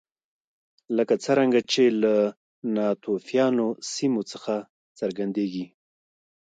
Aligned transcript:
لکه 0.97 1.15
څرنګه 1.23 1.59
چې 1.71 1.83
له 2.01 2.15
ناتوفیانو 2.75 3.67
سیمو 3.93 4.21
څخه 4.31 4.55
څرګندېږي 4.99 5.65